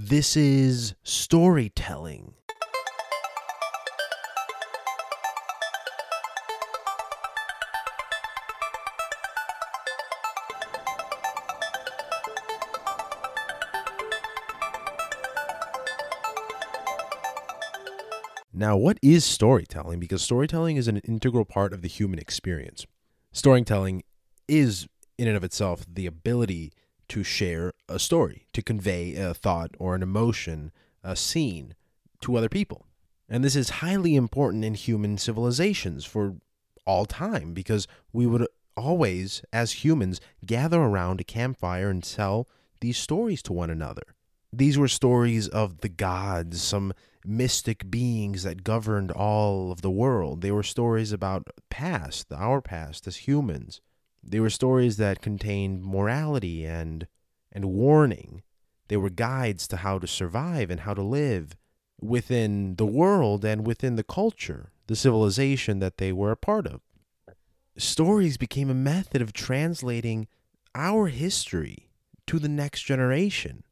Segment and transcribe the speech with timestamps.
[0.00, 2.34] This is storytelling.
[18.54, 19.98] Now, what is storytelling?
[19.98, 22.86] Because storytelling is an integral part of the human experience.
[23.32, 24.04] Storytelling
[24.46, 24.86] is,
[25.18, 26.72] in and of itself, the ability
[27.08, 30.72] to share a story, to convey a thought or an emotion,
[31.02, 31.74] a scene
[32.20, 32.86] to other people.
[33.28, 36.36] And this is highly important in human civilizations for
[36.86, 42.48] all time because we would always, as humans, gather around a campfire and tell
[42.80, 44.14] these stories to one another.
[44.52, 46.94] These were stories of the gods, some
[47.24, 50.40] mystic beings that governed all of the world.
[50.40, 53.82] They were stories about past, our past as humans.
[54.22, 57.06] They were stories that contained morality and
[57.52, 58.42] and warning.
[58.88, 61.56] They were guides to how to survive and how to live
[62.00, 66.80] within the world and within the culture, the civilization that they were a part of.
[67.76, 70.26] Stories became a method of translating
[70.74, 71.90] our history
[72.26, 73.64] to the next generation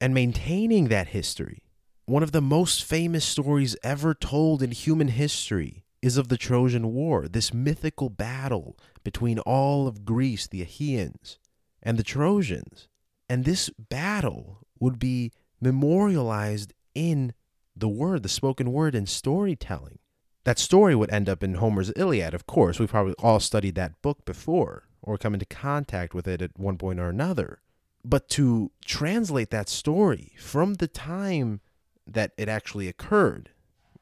[0.00, 1.62] and maintaining that history.
[2.04, 6.92] One of the most famous stories ever told in human history is of the Trojan
[6.92, 11.38] War, this mythical battle between all of Greece, the Achaeans,
[11.82, 12.88] and the Trojans.
[13.28, 17.32] And this battle would be memorialized in
[17.74, 20.00] the word, the spoken word, and storytelling.
[20.44, 22.80] That story would end up in Homer's Iliad, of course.
[22.80, 26.78] We've probably all studied that book before or come into contact with it at one
[26.78, 27.60] point or another.
[28.04, 31.60] But to translate that story from the time
[32.06, 33.50] that it actually occurred,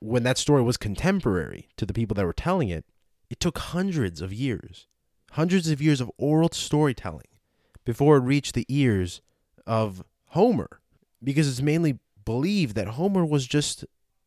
[0.01, 2.85] when that story was contemporary to the people that were telling it,
[3.29, 4.87] it took hundreds of years,
[5.33, 7.29] hundreds of years of oral storytelling
[7.85, 9.21] before it reached the ears
[9.67, 10.81] of Homer,
[11.23, 13.85] because it's mainly believed that Homer was just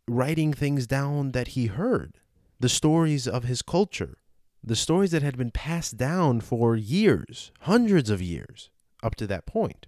[0.08, 2.20] writing things down that he heard,
[2.60, 4.18] the stories of his culture,
[4.64, 8.70] the stories that had been passed down for years, hundreds of years
[9.02, 9.88] up to that point.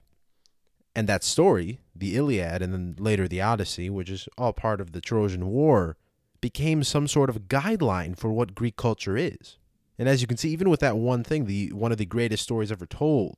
[0.95, 4.94] And that story, the Iliad and then later the Odyssey, which is all part of
[4.94, 5.97] the Trojan War,
[6.39, 9.57] became some sort of guideline for what Greek culture is.
[9.97, 12.44] And as you can see, even with that one thing, the one of the greatest
[12.44, 13.35] stories ever told,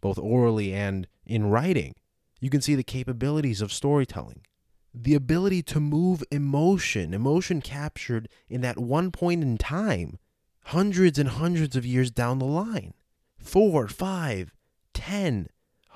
[0.00, 1.94] both orally and in writing,
[2.40, 4.42] you can see the capabilities of storytelling.
[4.94, 10.18] The ability to move emotion, emotion captured in that one point in time,
[10.64, 12.94] hundreds and hundreds of years down the line.
[13.38, 14.52] Four, five,
[14.94, 15.48] ten,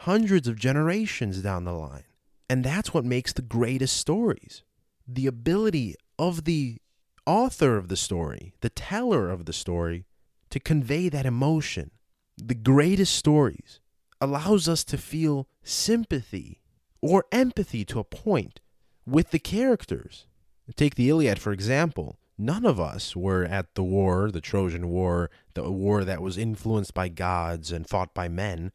[0.03, 2.03] hundreds of generations down the line.
[2.51, 4.65] And that's what makes the greatest stories.
[5.07, 6.79] The ability of the
[7.25, 10.05] author of the story, the teller of the story,
[10.51, 11.93] to convey that emotion.
[12.37, 13.79] The greatest stories
[14.21, 16.63] allows us to feel sympathy
[17.01, 18.61] or empathy to a point
[19.07, 20.27] with the characters.
[20.75, 22.19] Take the Iliad, for example.
[22.37, 26.93] None of us were at the war, the Trojan War, the war that was influenced
[26.93, 28.73] by gods and fought by men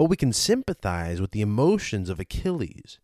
[0.00, 2.98] but we can sympathize with the emotions of Achilles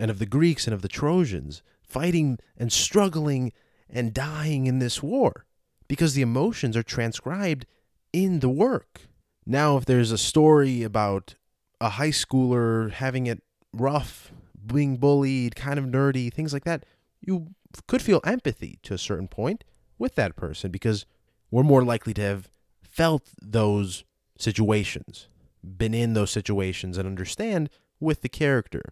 [0.00, 3.52] and of the Greeks and of the Trojans fighting and struggling
[3.88, 5.46] and dying in this war
[5.86, 7.66] because the emotions are transcribed
[8.12, 9.02] in the work.
[9.46, 11.36] Now, if there's a story about
[11.80, 14.32] a high schooler having it rough,
[14.66, 16.84] being bullied, kind of nerdy, things like that,
[17.20, 17.54] you
[17.86, 19.62] could feel empathy to a certain point
[20.00, 21.06] with that person because
[21.52, 22.50] we're more likely to have
[22.82, 24.02] felt those
[24.36, 25.28] situations
[25.62, 28.82] been in those situations and understand with the character.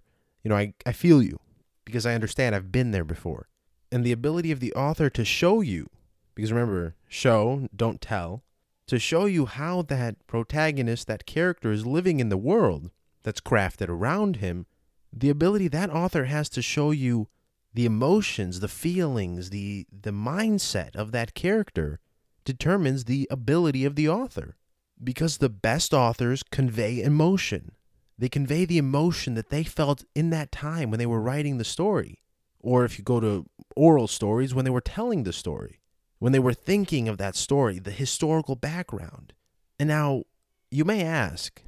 [0.42, 1.40] You know, I, I feel you
[1.84, 3.48] because I understand I've been there before.
[3.90, 5.88] And the ability of the author to show you,
[6.34, 8.44] because remember, show, don't tell,
[8.86, 12.90] to show you how that protagonist, that character is living in the world
[13.22, 14.66] that's crafted around him,
[15.12, 17.28] the ability that author has to show you
[17.74, 22.00] the emotions, the feelings, the the mindset of that character
[22.44, 24.56] determines the ability of the author
[25.03, 27.72] because the best authors convey emotion.
[28.19, 31.64] They convey the emotion that they felt in that time when they were writing the
[31.64, 32.18] story.
[32.60, 33.47] Or if you go to
[33.77, 35.80] oral stories, when they were telling the story,
[36.18, 39.33] when they were thinking of that story, the historical background.
[39.78, 40.24] And now
[40.71, 41.62] you may ask,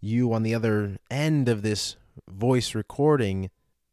[0.00, 1.96] you on the other end of this
[2.28, 3.50] voice recording,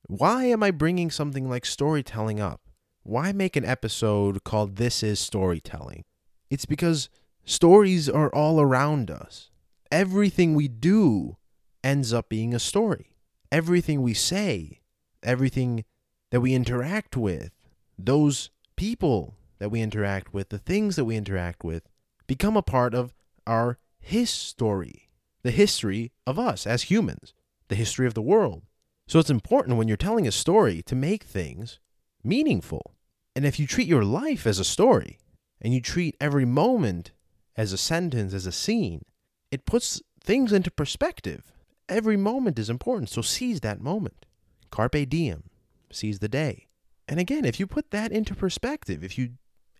[0.07, 2.61] why am I bringing something like storytelling up?
[3.03, 6.05] Why make an episode called This is Storytelling?
[6.49, 7.09] It's because
[7.49, 9.51] Stories are all around us.
[9.89, 11.37] Everything we do
[11.81, 13.15] ends up being a story.
[13.53, 14.81] Everything we say,
[15.23, 15.85] everything
[16.29, 17.51] that we interact with,
[17.97, 21.87] those people that we interact with, the things that we interact with,
[22.27, 23.13] become a part of
[23.47, 25.07] our history,
[25.43, 27.33] the history of us as humans,
[27.69, 28.63] the history of the world.
[29.07, 31.79] So it's important when you're telling a story to make things
[32.25, 32.93] meaningful.
[33.37, 35.17] And if you treat your life as a story
[35.61, 37.11] and you treat every moment
[37.57, 39.03] as a sentence, as a scene,
[39.51, 41.51] it puts things into perspective.
[41.89, 44.25] Every moment is important, so seize that moment.
[44.69, 45.43] Carpe diem,
[45.91, 46.67] seize the day.
[47.07, 49.31] And again, if you put that into perspective, if you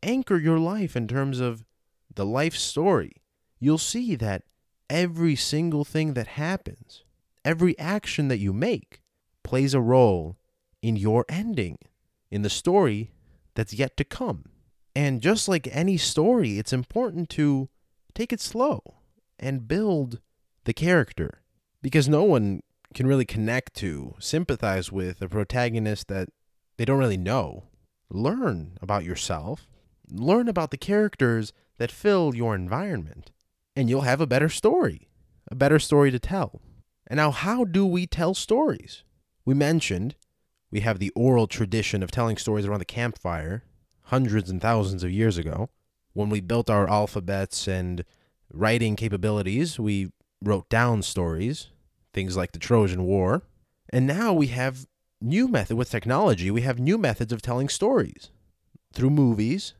[0.01, 1.65] anchor your life in terms of
[2.13, 3.17] the life story,
[3.59, 4.43] you'll see that
[4.89, 7.03] every single thing that happens,
[7.43, 9.01] every action that you make,
[9.43, 10.37] plays a role
[10.81, 11.77] in your ending,
[12.31, 13.11] in the story
[13.55, 14.45] that's yet to come.
[14.97, 17.69] And just like any story, it's important to
[18.15, 18.81] take it slow
[19.37, 20.21] and build
[20.63, 21.43] the character
[21.83, 22.63] because no one
[22.95, 26.29] can really connect to, sympathize with a protagonist that
[26.77, 27.65] they don't really know.
[28.09, 29.67] Learn about yourself,
[30.09, 33.29] learn about the characters that fill your environment,
[33.75, 35.11] and you'll have a better story,
[35.51, 36.59] a better story to tell.
[37.05, 39.03] And now, how do we tell stories?
[39.45, 40.15] We mentioned
[40.71, 43.63] we have the oral tradition of telling stories around the campfire
[44.07, 45.69] hundreds and thousands of years ago.
[46.13, 48.03] When we built our alphabets and
[48.51, 50.11] writing capabilities, we
[50.41, 51.67] wrote down stories,
[52.13, 53.43] things like the Trojan War.
[53.89, 54.87] And now we have
[55.21, 58.31] new method with technology, we have new methods of telling stories
[58.93, 59.73] through movies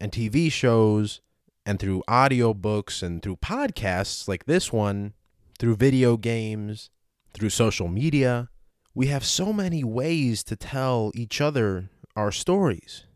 [0.00, 1.20] and TV shows
[1.66, 5.14] and through audiobooks and through podcasts like this one,
[5.58, 6.90] through video games,
[7.32, 8.48] through social media.
[8.94, 13.06] We have so many ways to tell each other our stories,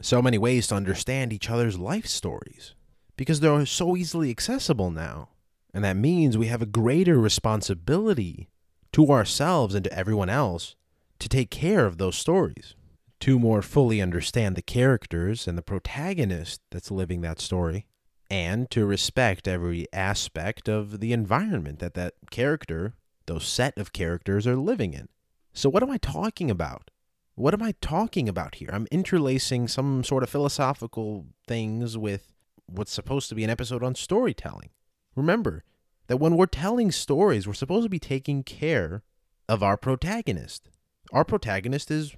[0.00, 2.74] so many ways to understand each other's life stories,
[3.16, 5.30] because they're so easily accessible now.
[5.72, 8.48] And that means we have a greater responsibility
[8.92, 10.74] to ourselves and to everyone else
[11.18, 12.74] to take care of those stories,
[13.20, 17.86] to more fully understand the characters and the protagonist that's living that story,
[18.30, 22.94] and to respect every aspect of the environment that that character
[23.26, 25.08] those set of characters are living in.
[25.52, 26.90] So, what am I talking about?
[27.38, 28.70] What am I talking about here?
[28.72, 32.32] I'm interlacing some sort of philosophical things with
[32.64, 34.70] what's supposed to be an episode on storytelling.
[35.14, 35.62] Remember
[36.06, 39.02] that when we're telling stories, we're supposed to be taking care
[39.50, 40.70] of our protagonist.
[41.12, 42.16] Our protagonist is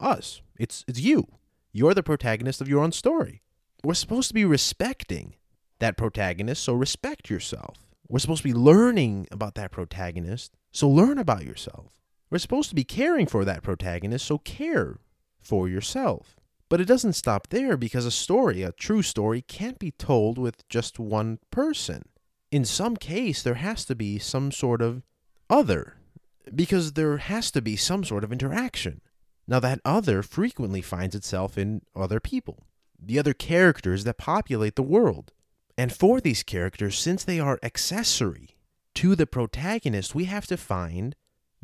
[0.00, 0.42] us.
[0.58, 1.28] It's it's you.
[1.72, 3.42] You're the protagonist of your own story.
[3.84, 5.36] We're supposed to be respecting
[5.78, 7.76] that protagonist, so respect yourself.
[8.08, 11.92] We're supposed to be learning about that protagonist, so learn about yourself.
[12.30, 14.98] We're supposed to be caring for that protagonist, so care
[15.40, 16.36] for yourself.
[16.68, 20.68] But it doesn't stop there because a story, a true story, can't be told with
[20.68, 22.02] just one person.
[22.50, 25.02] In some case, there has to be some sort of
[25.48, 25.98] other,
[26.52, 29.00] because there has to be some sort of interaction.
[29.46, 32.66] Now, that other frequently finds itself in other people,
[33.00, 35.32] the other characters that populate the world.
[35.78, 38.56] And for these characters, since they are accessory
[38.94, 41.14] to the protagonist, we have to find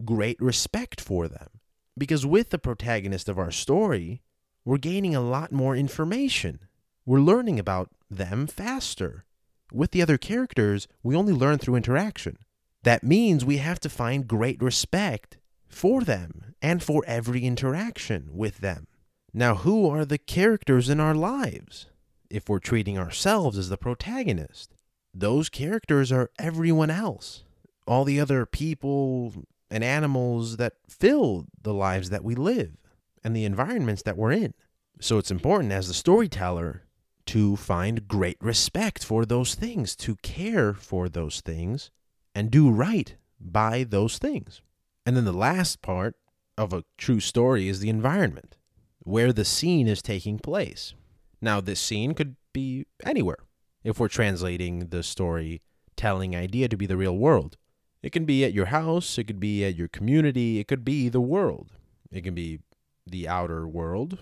[0.04, 1.48] great respect for them.
[1.96, 4.22] Because with the protagonist of our story,
[4.64, 6.60] we're gaining a lot more information.
[7.04, 9.24] We're learning about them faster.
[9.72, 12.38] With the other characters, we only learn through interaction.
[12.82, 18.58] That means we have to find great respect for them and for every interaction with
[18.58, 18.86] them.
[19.34, 21.86] Now, who are the characters in our lives?
[22.32, 24.74] if we're treating ourselves as the protagonist.
[25.14, 27.44] Those characters are everyone else,
[27.86, 32.76] all the other people and animals that fill the lives that we live
[33.24, 34.52] and the environments that we're in.
[35.00, 36.84] So it's important as the storyteller
[37.26, 41.90] to find great respect for those things, to care for those things,
[42.34, 44.60] and do right by those things.
[45.06, 46.16] And then the last part
[46.58, 48.56] of a true story is the environment,
[48.98, 50.94] where the scene is taking place.
[51.40, 53.38] Now, this scene could be anywhere
[53.82, 57.56] if we're translating the storytelling idea to be the real world.
[58.02, 61.08] It can be at your house, it could be at your community, it could be
[61.08, 61.72] the world.
[62.10, 62.60] It can be
[63.06, 64.18] the outer world,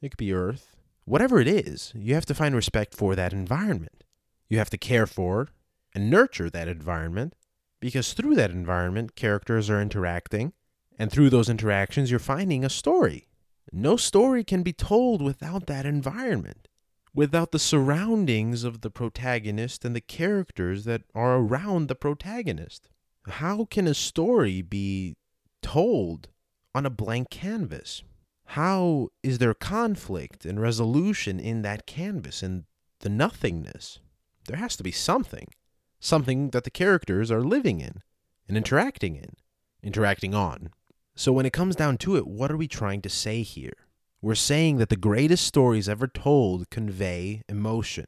[0.00, 0.76] it could be Earth.
[1.04, 4.04] Whatever it is, you have to find respect for that environment.
[4.48, 5.48] You have to care for
[5.94, 7.34] and nurture that environment
[7.82, 10.52] because through that environment, characters are interacting,
[10.96, 13.26] and through those interactions, you're finding a story.
[13.72, 16.68] No story can be told without that environment,
[17.12, 22.88] without the surroundings of the protagonist and the characters that are around the protagonist.
[23.28, 25.14] How can a story be
[25.62, 26.28] told
[26.74, 28.02] on a blank canvas?
[28.46, 32.64] How is there conflict and resolution in that canvas, and
[33.00, 34.00] the nothingness?
[34.46, 35.48] There has to be something,
[36.00, 38.02] something that the characters are living in
[38.48, 39.36] and interacting in,
[39.82, 40.70] interacting on.
[41.14, 43.76] So when it comes down to it, what are we trying to say here?
[44.20, 48.06] We're saying that the greatest stories ever told convey emotion,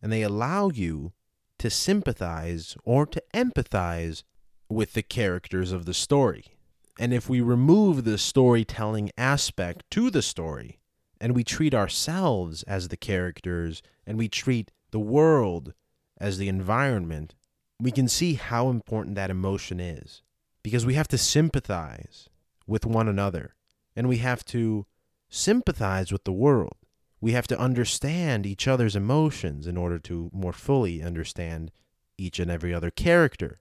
[0.00, 1.12] and they allow you
[1.58, 4.22] to sympathize or to empathize
[4.68, 6.44] with the characters of the story.
[6.98, 10.78] And if we remove the storytelling aspect to the story,
[11.20, 15.74] and we treat ourselves as the characters, and we treat the world
[16.18, 17.34] as the environment,
[17.80, 20.22] we can see how important that emotion is.
[20.62, 22.28] Because we have to sympathize
[22.66, 23.54] with one another,
[23.96, 24.86] and we have to
[25.28, 26.76] sympathize with the world.
[27.20, 31.70] We have to understand each other's emotions in order to more fully understand
[32.16, 33.60] each and every other character.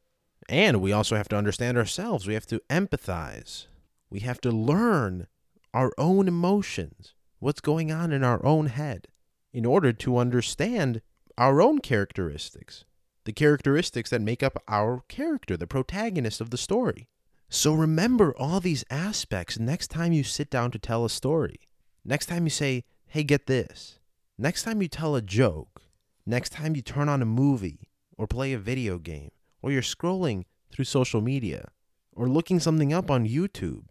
[0.49, 2.27] And we also have to understand ourselves.
[2.27, 3.67] We have to empathize.
[4.09, 5.27] We have to learn
[5.73, 9.07] our own emotions, what's going on in our own head,
[9.51, 11.01] in order to understand
[11.37, 12.85] our own characteristics,
[13.23, 17.07] the characteristics that make up our character, the protagonist of the story.
[17.49, 21.59] So remember all these aspects next time you sit down to tell a story.
[22.05, 23.99] Next time you say, hey, get this.
[24.37, 25.81] Next time you tell a joke.
[26.25, 29.31] Next time you turn on a movie or play a video game
[29.63, 31.69] or you're scrolling through social media
[32.11, 33.85] or looking something up on YouTube.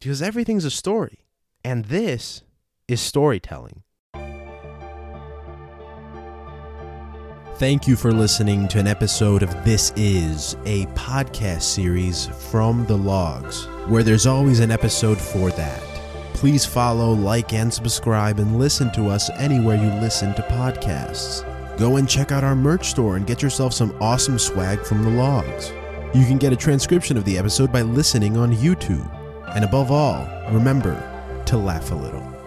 [0.00, 1.26] Because everything's a story.
[1.62, 2.42] And this
[2.88, 3.82] is storytelling.
[7.56, 12.96] Thank you for listening to an episode of This Is, a podcast series from the
[12.96, 15.82] Logues, where there's always an episode for that.
[16.34, 21.44] Please follow, like, and subscribe and listen to us anywhere you listen to podcasts.
[21.78, 25.10] Go and check out our merch store and get yourself some awesome swag from the
[25.10, 25.68] Logues.
[26.12, 29.08] You can get a transcription of the episode by listening on YouTube.
[29.54, 30.96] And above all, remember
[31.46, 32.37] to laugh a little.